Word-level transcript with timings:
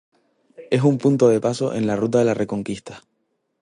Es 0.71 0.81
un 0.81 0.97
punto 0.97 1.29
de 1.29 1.39
paso 1.39 1.75
en 1.75 1.85
la 1.85 1.95
Ruta 1.95 2.17
de 2.17 2.25
la 2.25 2.33
Reconquista. 2.33 3.03